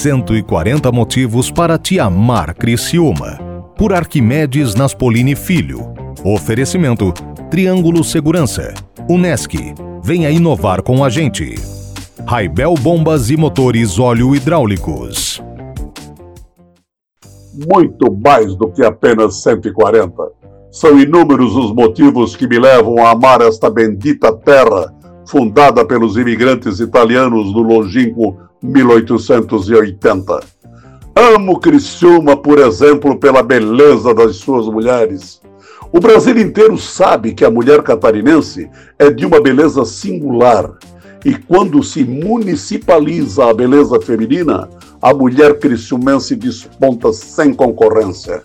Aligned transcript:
140 0.00 0.90
motivos 0.90 1.50
para 1.50 1.78
te 1.78 2.00
amar 2.00 2.54
Criciúma. 2.54 3.38
Por 3.76 3.92
Arquimedes 3.92 4.74
Naspolini 4.74 5.36
Filho. 5.36 5.92
Oferecimento 6.24 7.12
Triângulo 7.50 8.02
Segurança. 8.02 8.72
Unesc. 9.10 9.54
Venha 10.02 10.30
inovar 10.30 10.82
com 10.82 11.04
a 11.04 11.10
gente. 11.10 11.54
Raibel 12.26 12.72
Bombas 12.80 13.28
e 13.28 13.36
Motores 13.36 13.98
Óleo 13.98 14.34
Hidráulicos. 14.34 15.42
Muito 17.70 18.10
mais 18.24 18.56
do 18.56 18.70
que 18.70 18.82
apenas 18.82 19.42
140. 19.42 20.14
São 20.70 20.98
inúmeros 20.98 21.54
os 21.54 21.74
motivos 21.74 22.34
que 22.34 22.48
me 22.48 22.58
levam 22.58 23.04
a 23.04 23.10
amar 23.10 23.42
esta 23.42 23.68
bendita 23.68 24.32
terra, 24.32 24.94
fundada 25.30 25.84
pelos 25.84 26.16
imigrantes 26.16 26.80
italianos 26.80 27.52
no 27.52 27.62
longínquo 27.62 28.36
1880. 28.60 30.40
Amo 31.14 31.60
Criciúma, 31.60 32.36
por 32.36 32.58
exemplo, 32.58 33.16
pela 33.16 33.40
beleza 33.40 34.12
das 34.12 34.36
suas 34.36 34.66
mulheres. 34.66 35.40
O 35.92 36.00
Brasil 36.00 36.36
inteiro 36.36 36.76
sabe 36.76 37.32
que 37.32 37.44
a 37.44 37.50
mulher 37.50 37.80
catarinense 37.82 38.68
é 38.98 39.08
de 39.08 39.24
uma 39.24 39.40
beleza 39.40 39.84
singular. 39.84 40.68
E 41.24 41.34
quando 41.34 41.80
se 41.84 42.02
municipaliza 42.02 43.44
a 43.44 43.54
beleza 43.54 44.00
feminina, 44.00 44.68
a 45.00 45.14
mulher 45.14 45.60
criciumense 45.60 46.34
desponta 46.34 47.12
sem 47.12 47.54
concorrência. 47.54 48.42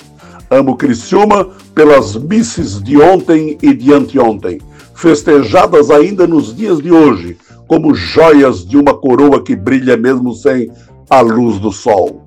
Amo 0.52 0.78
Criciúma 0.78 1.50
pelas 1.74 2.16
misses 2.16 2.80
de 2.80 3.02
ontem 3.02 3.58
e 3.60 3.74
de 3.74 3.92
anteontem, 3.92 4.60
festejadas 4.96 5.92
ainda 5.92 6.26
nos 6.26 6.56
dias 6.56 6.80
de 6.80 6.92
hoje, 6.92 7.38
como 7.68 7.94
joias 7.94 8.66
de 8.66 8.78
uma 8.78 8.94
coroa 8.94 9.44
que 9.44 9.56
brilha 9.56 9.98
mesmo 9.98 10.34
sem 10.34 10.72
a 11.10 11.20
luz 11.20 11.60
do 11.60 11.72
sol. 11.72 12.24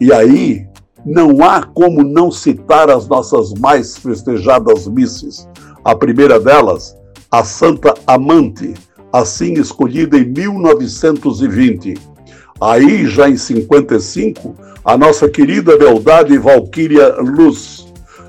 E 0.00 0.12
aí, 0.12 0.66
não 1.04 1.42
há 1.42 1.62
como 1.62 2.02
não 2.04 2.30
citar 2.30 2.90
as 2.90 3.08
nossas 3.08 3.54
mais 3.54 3.96
festejadas 3.96 4.86
misses. 4.86 5.48
A 5.84 5.94
primeira 5.94 6.38
delas, 6.38 6.96
a 7.30 7.42
Santa 7.42 7.94
Amante, 8.06 8.74
assim 9.12 9.54
escolhida 9.54 10.18
em 10.18 10.24
1920. 10.24 11.94
Aí, 12.60 13.06
já 13.06 13.28
em 13.28 13.36
55, 13.36 14.54
a 14.84 14.96
nossa 14.96 15.28
querida 15.28 15.76
beldade 15.78 16.36
Valquíria 16.38 17.16
Luz. 17.18 17.86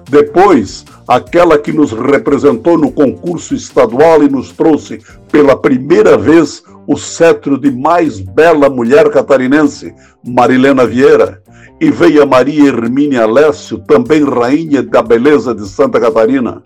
Depois, 0.09 0.85
aquela 1.07 1.57
que 1.57 1.71
nos 1.71 1.91
representou 1.91 2.77
no 2.77 2.91
concurso 2.91 3.53
estadual 3.53 4.23
e 4.23 4.29
nos 4.29 4.51
trouxe 4.51 4.99
pela 5.31 5.55
primeira 5.55 6.17
vez 6.17 6.63
o 6.87 6.97
cetro 6.97 7.57
de 7.57 7.71
mais 7.71 8.19
bela 8.19 8.69
mulher 8.69 9.09
catarinense, 9.09 9.93
Marilena 10.23 10.85
Vieira, 10.85 11.41
e 11.79 11.89
veio 11.89 12.25
Maria 12.27 12.67
Hermínia 12.67 13.25
Lécio, 13.25 13.79
também 13.79 14.23
rainha 14.23 14.81
da 14.81 15.01
beleza 15.01 15.53
de 15.53 15.67
Santa 15.67 15.99
Catarina. 15.99 16.61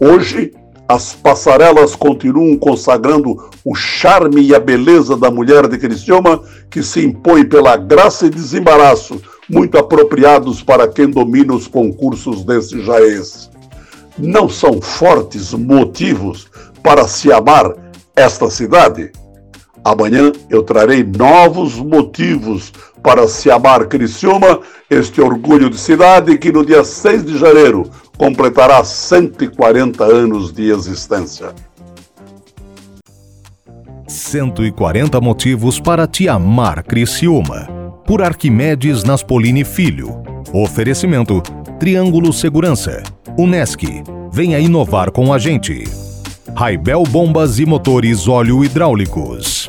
Hoje, 0.00 0.52
as 0.88 1.14
passarelas 1.14 1.94
continuam 1.94 2.56
consagrando 2.56 3.50
o 3.64 3.74
charme 3.74 4.42
e 4.42 4.54
a 4.54 4.58
beleza 4.58 5.16
da 5.16 5.30
mulher 5.30 5.68
de 5.68 5.78
Criciúma, 5.78 6.42
que 6.68 6.82
se 6.82 7.04
impõe 7.04 7.44
pela 7.44 7.76
graça 7.76 8.26
e 8.26 8.30
desembaraço, 8.30 9.20
muito 9.48 9.78
apropriados 9.78 10.62
para 10.62 10.88
quem 10.88 11.08
domina 11.08 11.54
os 11.54 11.68
concursos 11.68 12.44
desse 12.44 12.82
jaez. 12.82 13.51
Não 14.22 14.48
são 14.48 14.80
fortes 14.80 15.52
motivos 15.52 16.46
para 16.80 17.08
se 17.08 17.32
amar 17.32 17.74
esta 18.14 18.48
cidade? 18.48 19.10
Amanhã 19.84 20.30
eu 20.48 20.62
trarei 20.62 21.02
novos 21.02 21.74
motivos 21.74 22.72
para 23.02 23.26
se 23.26 23.50
amar 23.50 23.86
Criciúma, 23.86 24.60
este 24.88 25.20
orgulho 25.20 25.68
de 25.68 25.76
cidade 25.76 26.38
que 26.38 26.52
no 26.52 26.64
dia 26.64 26.84
6 26.84 27.24
de 27.24 27.36
janeiro 27.36 27.90
completará 28.16 28.84
140 28.84 30.04
anos 30.04 30.52
de 30.52 30.70
existência. 30.70 31.52
140 34.06 35.20
motivos 35.20 35.80
para 35.80 36.06
te 36.06 36.28
amar 36.28 36.84
Criciúma. 36.84 37.66
Por 38.06 38.22
Arquimedes 38.22 39.02
Naspolini 39.02 39.64
Filho. 39.64 40.22
Oferecimento 40.52 41.42
Triângulo 41.82 42.32
Segurança. 42.32 43.02
Unesc. 43.36 43.82
Venha 44.30 44.60
inovar 44.60 45.10
com 45.10 45.32
a 45.32 45.38
gente. 45.40 45.82
Raibel 46.54 47.02
Bombas 47.02 47.58
e 47.58 47.66
Motores 47.66 48.28
Óleo 48.28 48.64
Hidráulicos. 48.64 49.61